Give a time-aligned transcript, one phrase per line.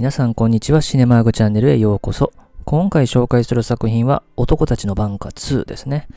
[0.00, 0.80] 皆さんこんにちは。
[0.80, 2.32] シネマーグチャンネルへようこそ。
[2.64, 6.08] 今回紹介する作品は男たちのバンカ2ですね。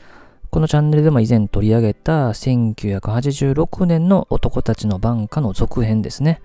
[0.48, 6.40] このチャンネルでも以前取り上げた1986年の男たちのバンカの続編ですね。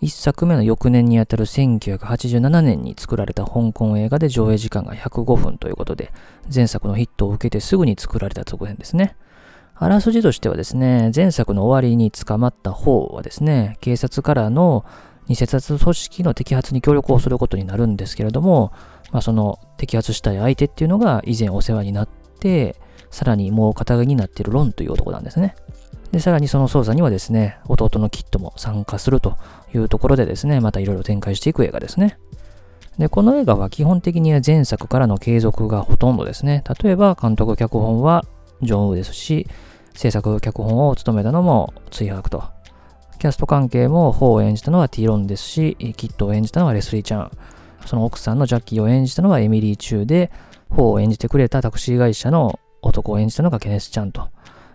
[0.00, 6.12] 一作目の翌年にあたる1987年に作られた香港映画で上映時間が105分ということで、
[6.54, 9.16] 前作のヒットを受けてすぐに作られた続編ですね。
[9.74, 14.84] あらすじとしてはですね、前作の終わりに捕まった方はですね、警察からの
[15.28, 18.72] 偽札組織の摘発に協力をすることになるんですけれども、
[19.12, 22.76] まあ、その摘発したい相手っていうのが以前お世話になって、
[23.10, 25.54] さらにもう肩書になっているロンという男なんですね。
[26.12, 29.36] で、さらにその捜査にはですね、弟のキットも参加すると
[29.74, 32.18] いうところでですね、またいろいろ展開していく映画ですね。
[32.98, 36.64] で、この映画は基本的には前作からの継続がほとんどですね。
[36.82, 38.24] 例えば、監督脚本は
[38.62, 39.46] ジョン・ウーですし、
[39.94, 42.44] 制作脚本を務めたのもツイハークと
[43.20, 47.30] キャスト関係も、ホーを演じたのはティーロンですし、キッドを演じたのはレスリーちゃん。
[47.84, 50.30] その奥さんのジャッキーを演じたのはエミリー・チューで、
[50.70, 54.30] ホーを演じてくれたタクシー会社の男を演じたのがケネス・ちゃんと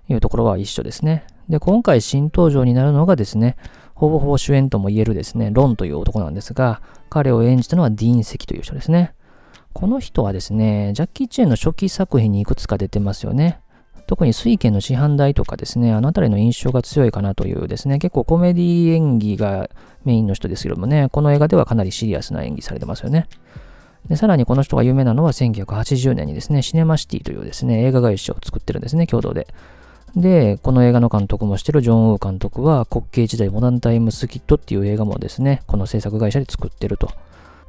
[0.07, 1.25] いうところは一緒ですね。
[1.49, 3.57] で、今回新登場になるのがですね、
[3.95, 9.15] ほぼほぼ主演とも言えるですね、ロンという男なんですが、彼を演じたのはディーン・セキという人ですね。
[9.73, 13.59] この人はですね、ジャッキー・チェーンの初期作品にいくつか出てますよね。
[14.07, 19.69] 特に水拳の師範代とかですね、あのあたりの印象が強いかなというですね、結構コメディ演技が
[20.03, 23.27] メインの人ですけどもね、この映画ではかなりシリアスな演技されてますよね。
[24.07, 29.47] で、さらにこの人が有名なのは1980年にですね、シネマシティというですね、映画会社を作ってるんですね、共同で。
[30.15, 37.09] で、この映画の監督もしてるジョン・ウー監督は、国慶時代モダンタイムスキットっていう映画もですね、この制作会社で作ってると。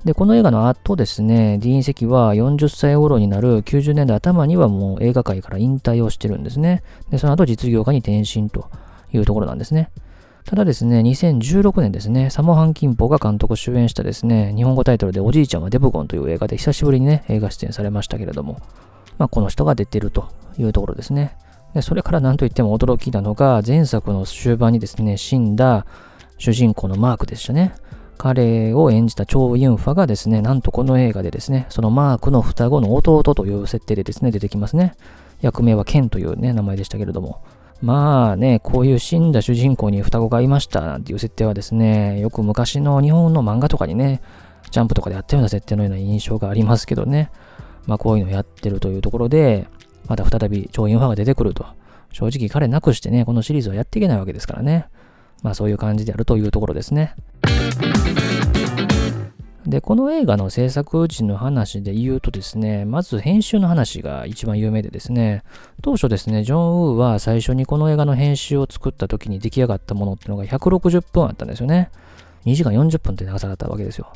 [0.07, 6.85] で、この映画の後ですね、ディーン・セキは40歳頃になる90年代頭にはもう映画界から引退をしてるんですね。
[7.11, 8.71] で、その後実業家に転身と
[9.13, 9.91] いうところなんですね。
[10.45, 18.61] ただですね、2016年ですね、サモハン・キンポが監督主演したですね、日本語タイトルでおじいちゃんはデブゴンという映画で久しぶりにね、映画出演されましたけれども、
[19.19, 21.37] まあ、この人が出てるというところですね。
[21.75, 25.85] でそれから何と言っても驚きなのが、前作の終盤にですね、死んだ
[26.39, 27.75] 主人公のマークでしたね。
[28.17, 34.95] 彼を演じたチョウ・ユンファがですね、なんとこの映画でですね、そのマークの双子の弟という設定でですね、出てきますね。
[35.41, 37.43] 役名はケンというね、名前でしたけれども。
[37.83, 44.23] まあね、こういう死んだ主人公に双子がいましたなんていう設定はですね、よく昔の日本の漫画とかにね、
[44.71, 47.31] ジャンプとかでやったような設定のような印象がありますけどね。
[47.87, 49.69] まあこういうのをやってるというところで、
[50.09, 51.67] また再び超インファが出てくると。
[52.13, 54.87] 正直彼なくしてね、このシリーズはやっていけないわけですからね。
[55.43, 57.15] まあそういう感じであるというところですね。
[59.67, 65.43] で、この映画の制作時の話で言うとですね、まず編集の話が一番有名でですね、
[65.83, 71.91] 当初ですね、ジョン・ウーは最初にこの映画の編集を作った時に出来上がったものっていうのが160分あったんですよね。
[72.45, 74.13] 2時間40分って長さだったわけですよ。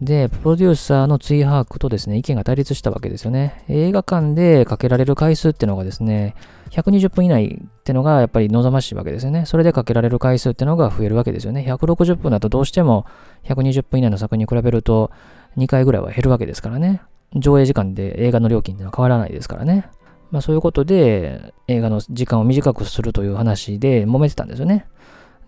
[0.00, 3.64] で、プロデューサーの追把握とですね、意見が対立したわけですよね。
[3.68, 6.34] 映画館でかけられる回数ってのがですね、
[6.70, 9.44] 120分以内ってのがやっぱり望ましいわけですよね。
[9.44, 11.66] それでかけられる回数ってのが増えるわけですよね。
[11.68, 13.04] 160分だとどうしても
[13.44, 15.10] 120分以内の作品に比べると
[15.58, 17.02] 2回ぐらいは減るわけですからね。
[17.34, 19.88] 上映時間で映画の料金ってのは変わらないですからね。
[20.30, 24.86] まあそういうことで映画の時間を短くするという話で揉めてたんですよね。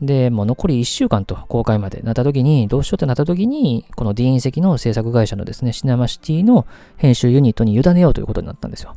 [0.00, 6.66] で、もう残り1週間と公開までなった時に、どうしようってなった時に、このディーン席の制作会社のですね、シナマシティの
[6.97, 8.97] 編集ユニットに委ねようということになったんですよ。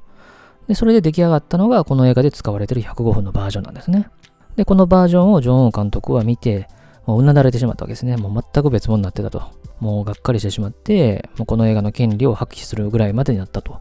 [0.67, 4.09] で、それで出来上がったのが、この映画で使われている105分のバージョンなんですね。
[4.55, 6.67] で、このバージョンをジョン・ウ監督は見て、
[7.05, 8.17] もううなだれてしまったわけですね。
[8.17, 9.43] もう全く別物になってたと。
[9.79, 13.79] もうがっかりしてしまって、もうこの映画の権利を発揮するぐらいまでになったと、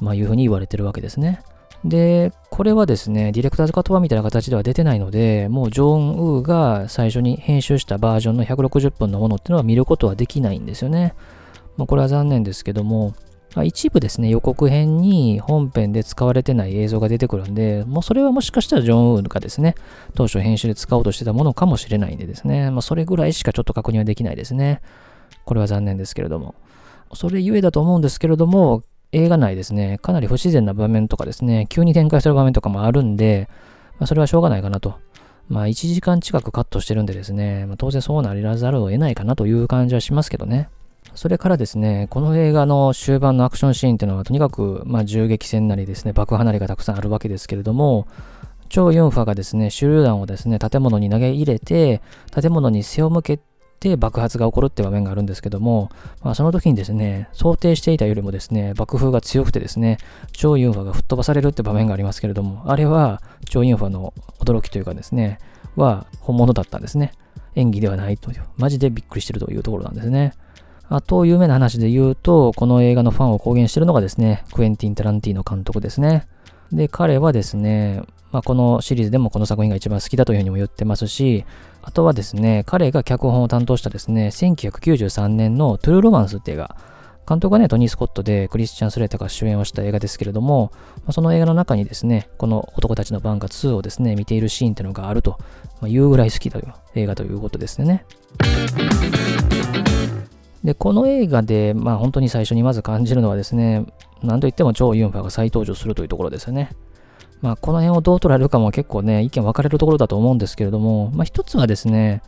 [0.00, 1.42] まあ、いうふうに言われてるわけですね。
[1.84, 11.14] で、これはですね、ディレクターズカット版みたいな形では出てないので、もうジョン・ウーが最初に編集したバージョンの160分のものっていうのは見ることはできないんですよね。
[11.76, 13.14] まあ、これは残念ですけども、
[13.56, 19.74] まあ、一部ですね、予告編に本編で使われてない映像が出てくるんで、もうそれはもしかしたらジョン・ウーがですね、
[20.14, 24.80] 当初編集で使おうとしてたものかもしれないんでですね、まあ、それぐらいしかちょっと確認はできないですね。
[25.44, 26.54] これは残念ですけれども。
[27.14, 33.48] それゆえだと思うんですけれども、映画内ですね、かなり不自然な場面とかですね、急に展開する場面とかもあるんで、
[33.98, 34.98] まあ、それはしょうがないかなと。
[35.48, 40.70] まあ、1時間近くカットしてるんでですね、まあ、当然そうなりざるを得ないかなという感じはしますけどね。
[41.14, 48.06] それからですね、この映画の終盤のアクションシーンっていうのは、とにかく、まあ、銃撃戦なりですね、爆破なりがたくさんあるわけですけれども、
[48.70, 52.00] 超ユンファがですね、手榴弾をですね、建物に投げ入れて、
[52.32, 53.38] 建物に背を向け
[53.82, 55.90] て爆発が起こるって場面があるんですけども、
[56.22, 59.98] まあ、その時にですね、想定していたよりもですね、爆風が強くてですね、
[60.30, 65.38] 超ユンファが吹っ飛ばされるって場面がありますけれども、あれは超ユンファの驚きというかですね、
[65.74, 67.12] は本物だったんですね。
[67.54, 70.34] 演技ではないという、マジでびっくりしてるというところなんですね。
[70.88, 76.26] あと、有名な話で言うと、この映画のファンを公言してるのがですね、クエンティン・タランティーノ監督ですね。
[76.70, 78.02] で、彼はですね、
[78.32, 81.44] まあ、このシリーズでもこの作品が一番好きだというふうにも言ってますし、
[81.82, 86.76] あとはですね、彼が脚本を担当したですね、1993年のトゥルーロマンスって映画、
[87.28, 95.38] 監督はね、トニー・スコットでクリスチャン・スレータが主演をした映画ですけれども、まあ、その映画の中にですね、この男たちのバンカ2をですね、見ているシーンっていうのがあると、
[95.80, 98.04] まあ、いうぐらい好きという映画ということですね。
[100.64, 103.84] で、この映画で、まあ本当に最初にまず感じるのはですね、
[104.22, 106.70] なんといっても超ユンファが再登場するというところですよね。
[107.42, 112.22] まあこの辺をどう捉えるかも結構ね、意見分かれるところだと思うんですけれども、まあ一つはですね、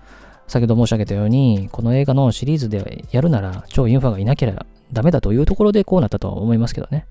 [0.49, 7.07] 先ほど申し上げたように、この映画のシリーズでやるなら、超ユンファがいなければダメだというところでこうなったとは思いますけどね。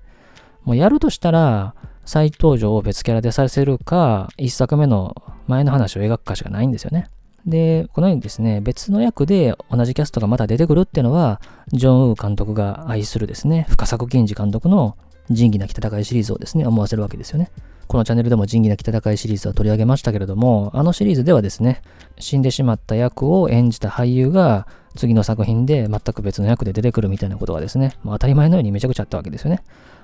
[0.64, 1.74] もうやるとしたら、
[2.04, 5.14] 再登場を別キャラでさせるか、一作目の
[5.46, 7.08] 前の話を描くかしかないんですよね。
[7.46, 11.40] で、このようにですね、別の役で同じキャストがまた出てくるっていうのは、
[11.72, 14.96] ジョン・ウー監督が愛するですね、深作金次監督の
[15.30, 17.50] 仁義なき戦いシリーズをですね、思わせるわけですよね。
[17.86, 21.82] このチャンネルでも仁義なき戦いシリーズは取り上げましたけれども、あのシリーズではですね、
[22.18, 24.66] 死んでしまった役を演じた俳優が
[24.96, 29.62] 次の作品で全く別の役で出てくるみたいなことがですね、まあ、当たり前のようにめちゃくちゃあったわけですよね。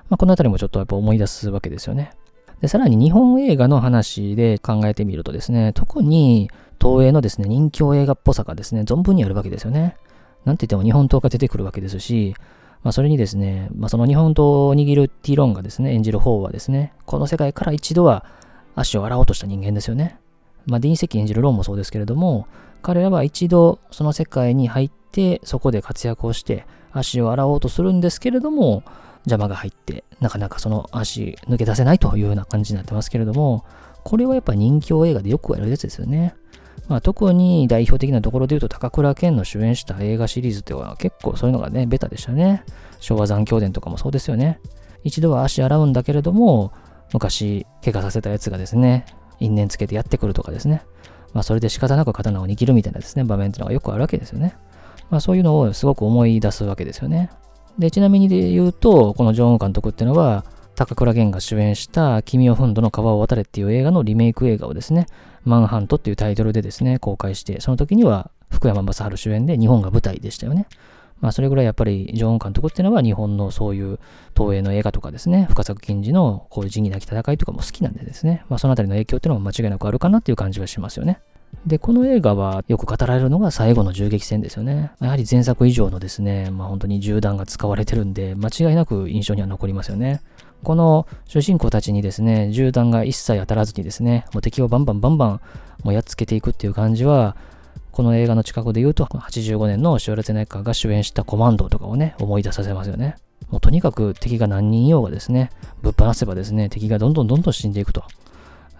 [0.09, 2.11] まあ、このあたりもちょっとやっぱ思い出すわけですよね。
[2.61, 6.49] で、さらに日本映画の話で考えてみるとですね、特に
[6.81, 9.97] 東映のですね、人気映画っぽさがですね、存分にあるわけですよね。
[10.45, 12.35] なんて言っても日本刀が出てくるわけですし、
[12.83, 18.25] まあ、それにですね、まあ、その日本刀を握るティロンがですね、演じる方はですね、この世界から一度は
[18.75, 20.17] 足を洗おうとした人間ですよね。
[20.65, 22.47] まあ、ディーン・セキ演じるロンもそうですけれども、
[22.81, 28.83] 彼らは一度その世界に入って、そこで活躍をして、足を洗おうとするんですけれども、
[29.25, 33.65] 邪魔が入って、なかなかその足抜け出せないというような感じになってますけれども、
[34.03, 36.35] これはやっぱ人気映画でよくやるやつですよね。
[36.91, 42.65] まあ、特に代表的なところで言うと、高倉健の主演した映画シリーズでは結構そういうのがね、ベタでしたね。
[42.99, 44.59] 昭和残響伝とかもそうですよね。
[45.05, 46.73] 一度は足洗うんだけれども、
[47.13, 49.05] 昔怪我させたやつがですね、
[49.39, 50.83] 因縁つけてやってくるとかですね。
[51.33, 54.57] まあそれで仕方なく刀を握るみたいなですね、場面っていうのがよくあるわけですよね。
[55.09, 57.29] まあそういうのをすごく思い出すわけですよね。
[57.79, 60.43] で、ちなみにで言うと、このジョン・監督っていうのは、
[60.81, 65.05] 高倉健が主演した君を踏んどの川を渡れっていう映画のリメイク映画をですね、
[65.45, 70.65] マンハントっていうタイトルでですね、公開して、その時には福山雅治主演で日本が舞台でしたよね。
[71.19, 73.99] まあそれぐらいやっぱりジョン監督っていうのは日本のそういう
[74.35, 81.21] 東映の映画とかですね、深作金次のこういう仁義なき戦いとかも好きなんでですね、まあそのあたりの影響っていうのも間違いなくあるかなっていう感じはしますよね。
[81.67, 84.93] で、この映画はよく語られるのが最後の銃撃戦ですよね。
[84.99, 90.21] やはり前作以上のですね、まあ本当に銃弾が使われてるんで、間違いなく印象には残りますよね。
[90.63, 95.41] この主人公たちにですね、銃弾が一切当たらずにですね、もう敵をバンバンバンバン
[95.83, 97.35] もうやっつけていくっていう感じは、
[97.91, 103.15] この映画の近くで言うと、85年のシュワルツェネッカーが主演したコマンドとかをね、思い出させますよね。
[103.49, 105.49] もうとにかく敵が何人いようがですね、
[105.81, 108.03] ぶっ放せばですね、敵がどんどんどんどん死んでいくと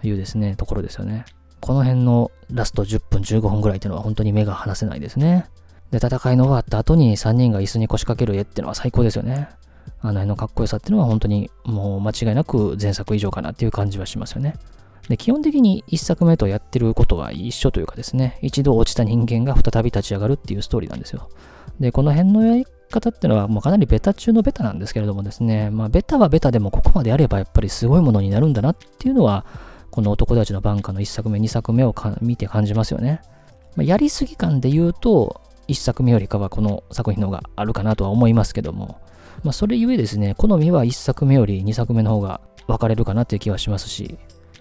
[0.02, 1.24] いうですね、ところですよね。
[1.60, 5.46] この辺のラスト10分15分ぐらいっていうのは本当に目が離せないですね。
[5.90, 9.48] で、戦いの終わった後に3人が椅子に腰掛ける絵っていうのは最高ですよね。
[10.00, 14.56] あの辺のかっこよさっていうのは本当にもう間違いなく前作以上かなっていう感じはしますよね。
[15.08, 21.28] で基本的に1作目とやってることは一緒というかですね、一度落ちた人間が再び立ち上がるっていうストーリーなんですよ。
[21.80, 29.44] で、この辺のやり方っていうのはもうかなりベタ中のベタなんですけれどもですね、まあベタはベタでもここまでやればやっぱりすごいものになるんだなっていうのは、
[29.90, 33.20] この男たちのバンカーの1作目、2作目を見て感じますよね。
[33.76, 38.98] まあ、やりすぎ感で言うと、1作目よりかはこの作品の方があるかなとは思いますけども、
[39.44, 44.18] まあ、それゆえですね、好みは1作目より2作目の方が分かれるかなっていう気はしますし、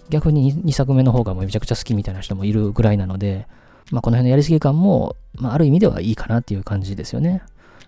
[0.09, 3.47] 逆に 2, 作目の方がもうめちゃくちゃ好きみたいな人もいるぐらいなので、
[3.91, 7.41] まあ、この辺のやりすぎ感も、まあ、ある意味ではいいかなっていう感じですよね。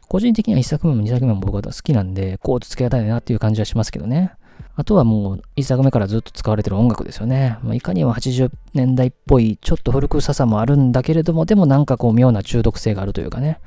[0.08, 4.32] 個人的には1作目も2作目も僕は好きなんで、こうつけたいなっていう感じはしますけどね。
[4.76, 7.58] あとはもう1作目からずっと使われてる音楽ですよね。
[7.64, 13.60] まあ、いかにも80年代っぽい、ちょっと古臭さもあるんだけれども、でもなんかこう妙な中毒性があるというかね。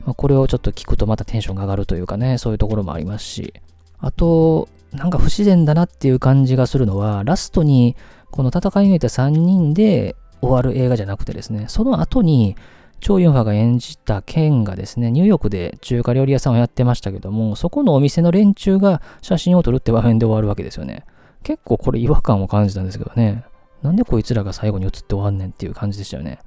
[0.00, 3.54] まあ、これをちょっと聞くとまたテンションが上がるというかね、そういうところもありますし。
[3.98, 7.96] あと、なんか不自然だなっていう感じがするのは、ラストに
[8.30, 12.56] この戦い抜いた3人で終わる映画じゃなくてですね、その後に、
[13.00, 21.04] チョウ・ユンファが演じたケンがですね、ニューヨークで中華料理屋さんをやってましたけども、そこのお店の連中が写真を撮るって場面で終わるわけですよね。
[21.42, 23.44] 結構これ違和感を感じたんですけどね。
[23.82, 26.38] なんでこいつらが最後に映って終わんねんっていう感じでしたよね。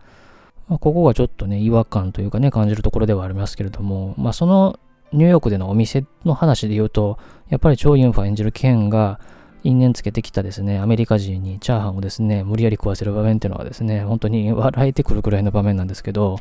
[0.67, 4.79] まあ、ここがちょっとね、違和感というかね、感じるところではありますけれども、まあその
[5.13, 7.17] ニューヨークでのお店の話で言うと、
[7.49, 9.19] やっぱりチョ・ユンファ演じるケンが
[9.63, 16.39] 因縁つけてきたですね、アメリカ人にチャーハンをですね、無理やり食わせる場面っていうのはですね、本当に笑えてくるくらいの場面なんですけど、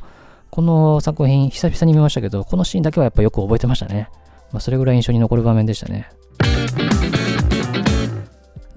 [0.50, 4.08] この作品、久々に見ましたけど、このシーンだけはやっぱよく覚えてましたね。
[4.52, 6.08] まあ、それぐらい印象に残る場面でしたね。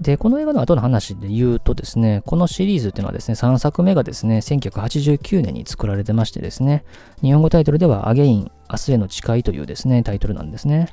[0.00, 6.84] で、この映画の後の話で言うとですね、このシリーズっていうのはですね、3作目がですね、1989年に作られてましてですね、
[7.20, 10.88] 日本語タイトルでは、アゲイン、明日への誓いというですね、タイトルなんですね。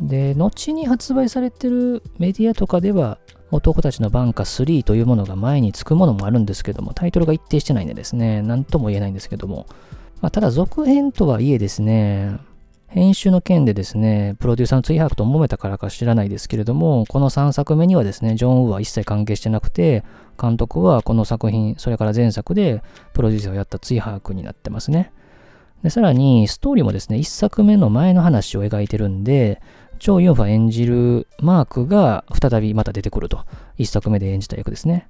[0.00, 3.18] で、後に発売されてるメディアとかでは、
[3.50, 9.66] 男たちのバンカ3というものが前につくものもあるんですけども、タイトルが一定してないんでですね、なんとも言えないんですけども、
[10.20, 12.38] まあ、ただ続編とはいえですね、
[12.88, 20.04] 編集の件でですね、プロデューサーの追白と揉めたからか知らないですけれども、この3作目にはですね、ジョン・ウーは一切関係してなくて、
[20.40, 25.12] 監督はこの作品、それから前作でプロデューサーをやった追白になってますね。
[25.82, 29.60] で、さらに、ストーリーもですね、1作目の前の話を描いてるんで、
[29.98, 33.44] チョウ・ユンファ演じるマークが再びまた出てくると。
[33.78, 35.08] 1作目で演じた役ですね。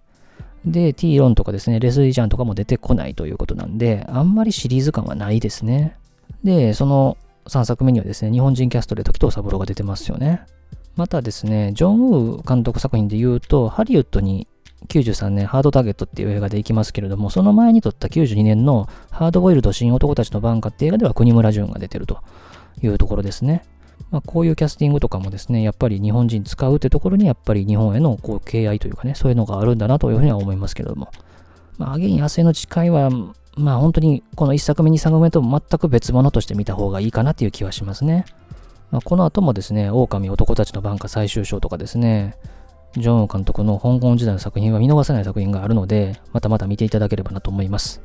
[0.64, 5.97] で、ティーロンとかですね、レスリー・ジャンとかも出てこないということなんで、あんまりシリーズ感はないですね。
[6.42, 7.16] で、その
[7.49, 10.43] 3作目にはですね、日本人キャストで時藤三郎が出てますよね。
[10.97, 14.47] またですね、ジョン・ウー監督作品で言うと、ハリウッドに
[14.88, 22.21] 93年、ハードターゲットっていう映画で行きますけれども、その前に撮った92年のハードボイルド新男たちのバンカって映画では国村淳が出てると
[22.83, 23.64] いうところですね。
[24.11, 31.11] まあ、こういうキャスティングとかもですね、やっぱり日本人使うってところにやっぱり日本へのこう敬愛というかね、そういうのがあるんだなというふうには思いますけれども。
[31.76, 33.11] まあ、アゲイン、明日の誓いは、
[33.58, 38.24] まあ本当にこの1作目、2作目と全く別物として見た方がいいかなっていう気はしますね。
[38.90, 42.36] まあ、この後もですね、狼男たちの番下最終章とかですね、
[42.96, 48.00] ジョン監督の香港時代の作品は見逃せない作品があるので、またまた見ていただければなと思います。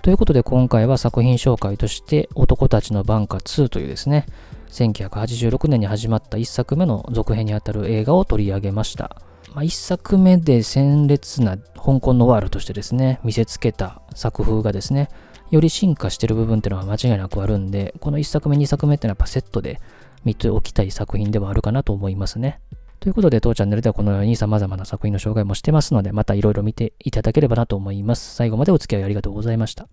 [0.00, 4.24] ということで今回は作品紹介として男たちのバンカ2というですね、
[4.70, 9.20] 1986年に始まった1作目の続編にあたる映画を取り上げました。
[9.58, 15.08] まあ、1作目で鮮烈な香港ノワールとしてですね、見せつけた作風がですね、
[15.50, 19.80] より進化してる部分っていうのは間違いなくあるんで、この1作目、2作目っていうのはやっぱセットで
[20.24, 22.60] 見ておきたい作品ではあるかなと思いますね。
[23.00, 28.36] ということで、当チャンネルではこのように様々な作品の紹介もしてますので、またいろいろ見ていただければなと思います。
[28.36, 29.88] 最後までお付き合いありがとうございました。